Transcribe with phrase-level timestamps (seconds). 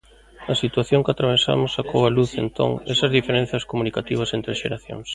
[0.51, 5.07] A situación que atravesamos sacou á luz, entón, esas diferenzas comunicativas entre xeracións.